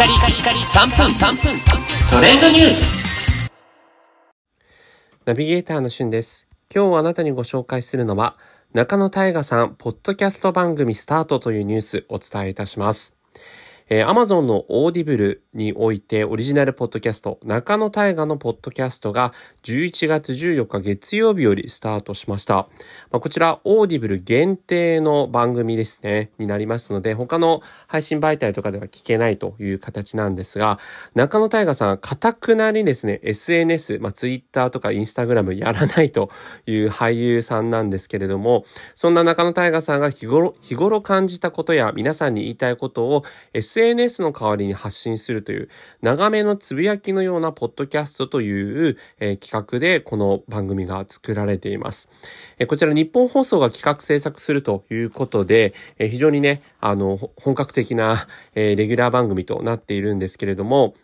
[0.00, 1.60] カリカリカリ3分3分
[2.08, 3.50] トレンドニュース
[5.26, 6.48] ナビゲーターのしゅんです。
[6.74, 8.38] 今日あなたにご紹介するのは、
[8.72, 13.14] 中野大河さん、ポッドキャスト番組スタートというニュースお伝えいたします。
[13.92, 19.32] えー、Amazon のオーディブルにおいてオリジナルポッドキャスト、中野大河のポッドキャストが
[19.64, 22.68] 11月14日月曜日よりスタートしました。
[23.10, 30.78] まあ、こちら、オーディブル限定の番組ですね、になりますので、他の配信媒体とかでは聞けないという形なんですが、
[31.16, 36.30] 中野大河さん、かたくなにですね、SNS、まあ、Twitter とか Instagram やらないと
[36.64, 45.68] いう俳優さんなんですけれども、そんな中野大河さんが日頃、日頃感じたことや皆さんに言いたいことを SNS SNS の代わりに発信するという
[46.02, 52.10] 長めのつぶやきのようなポッドキャストという、えー企画でこの番組が作られています。
[52.58, 60.94] えーこちら日本放送が企画制作するということで、えー非常にね、あの、本格的な、えレギュラー番組となっているんですけれども、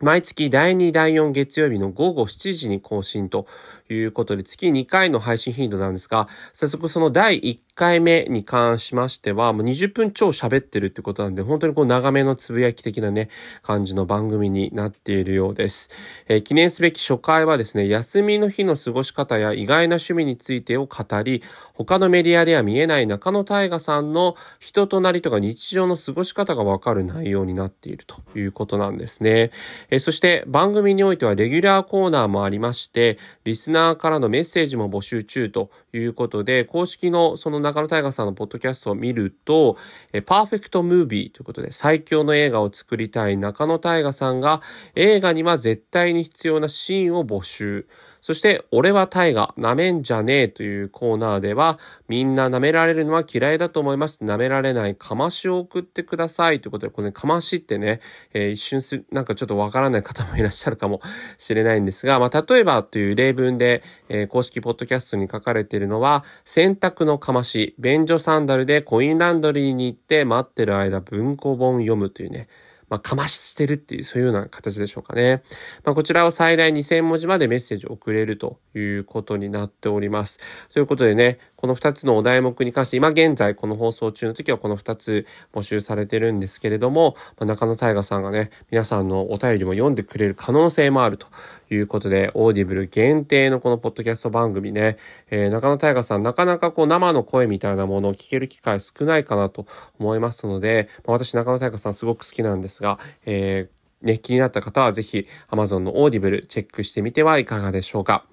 [0.00, 3.46] 毎月第2、第4月曜日の午後7時に更新と
[3.94, 13.28] いうことで、月2回の配信頻度なんですが、早速その第1回目に関しましては、もう20分超喋ってるってことなんで、本当にこう長めのつぶやき的なね、
[13.62, 15.90] 感じの番組になっているようです。
[16.28, 29.50] えー記念すべき初回はですね、休みの日の過ごし方や意外な趣味についてを語り、他のメディアでは見えない中野大河さんの人となりとか日常の過ごし方がわかる内容になっているということなんですね。
[29.90, 39.76] えーそして番組においてはレギュラーコーナーもありまして、リスナーからのメッセージも募集中ということで、公式のその中野大河さんのポッドキャストを見ると、
[40.12, 44.62] えパーフェクトムービーということで、最強の映画を作りたい中野大河さんが、
[44.94, 47.86] 映画には絶対に必要なシーンを募集。
[48.24, 54.24] そして、俺は大河、舐めんじゃねえというコーナーでは、みんな舐められるのは嫌いだと思います。
[54.24, 58.00] 舐められないかましを送ってくださいということで、これね、かましってね、
[58.32, 61.02] えー一瞬す、なんかちょっとわからない方もいらっしゃるかも
[61.36, 72.48] しれないんですが、まあ、例えばという例文で、えー公式ポッドキャストに書かれているのは、洗濯のかまし、便所サンダルでコインランドリーに行って待ってる間文庫本読むというね、
[72.88, 75.42] まあ、かまし捨てるっていう、そういうような形でしょうかね。
[75.84, 80.38] まあ、こちらを最大2000文字までメッセージを送れるということになっております。
[80.72, 91.26] ということでね、この2つのお題目に関して、今現在この放送中の時はこの2つ募集されてるんですけれども、まあ、中野大河さんがね、皆さんのお便りも読んでくれる可能性もあると
[91.74, 94.96] いうことで、オーディブル限定のこのポッドキャスト番組ね、
[95.30, 99.66] えー中野大河さん、なかなかこう生の声みたいなものを聞ける機会少ないかなと
[99.98, 108.26] 思いますので、まあ私中野大河さんすごく好きなんですが、えーね、気になった方はぜひ Amazon のオーディブルチェックしてみてはいかがでしょうか。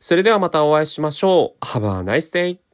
[0.00, 1.64] それではまたお会いしましょう。
[1.64, 2.69] Have a nice day!